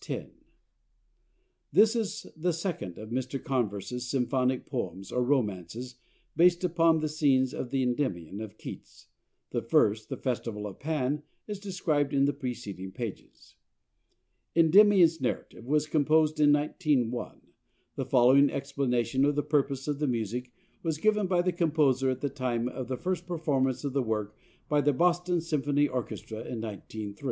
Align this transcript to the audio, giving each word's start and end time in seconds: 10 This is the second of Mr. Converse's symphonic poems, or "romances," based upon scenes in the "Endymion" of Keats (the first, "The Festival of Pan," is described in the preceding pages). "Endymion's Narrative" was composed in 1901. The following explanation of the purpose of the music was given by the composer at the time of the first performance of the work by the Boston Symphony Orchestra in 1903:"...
10 0.03 0.31
This 1.71 1.95
is 1.95 2.25
the 2.35 2.53
second 2.53 2.97
of 2.97 3.09
Mr. 3.11 3.41
Converse's 3.43 4.09
symphonic 4.09 4.65
poems, 4.65 5.11
or 5.11 5.23
"romances," 5.23 5.93
based 6.35 6.63
upon 6.63 7.07
scenes 7.07 7.53
in 7.53 7.67
the 7.69 7.83
"Endymion" 7.83 8.41
of 8.41 8.57
Keats 8.57 9.09
(the 9.51 9.61
first, 9.61 10.09
"The 10.09 10.17
Festival 10.17 10.65
of 10.65 10.79
Pan," 10.79 11.21
is 11.45 11.59
described 11.59 12.15
in 12.15 12.25
the 12.25 12.33
preceding 12.33 12.91
pages). 12.91 13.53
"Endymion's 14.55 15.21
Narrative" 15.21 15.67
was 15.67 15.85
composed 15.85 16.39
in 16.39 16.51
1901. 16.51 17.39
The 17.95 18.03
following 18.05 18.49
explanation 18.49 19.23
of 19.23 19.35
the 19.35 19.43
purpose 19.43 19.87
of 19.87 19.99
the 19.99 20.07
music 20.07 20.51
was 20.81 20.97
given 20.97 21.27
by 21.27 21.43
the 21.43 21.51
composer 21.53 22.09
at 22.09 22.21
the 22.21 22.27
time 22.31 22.67
of 22.67 22.87
the 22.87 22.97
first 22.97 23.27
performance 23.27 23.83
of 23.83 23.93
the 23.93 24.01
work 24.01 24.35
by 24.67 24.81
the 24.81 24.93
Boston 24.93 25.41
Symphony 25.41 25.87
Orchestra 25.87 26.39
in 26.39 26.59
1903:"... 26.59 27.15